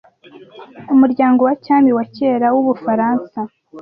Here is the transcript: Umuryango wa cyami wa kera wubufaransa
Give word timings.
Umuryango 0.93 1.41
wa 1.47 1.53
cyami 1.63 1.91
wa 1.97 2.05
kera 2.15 2.47
wubufaransa 2.55 3.39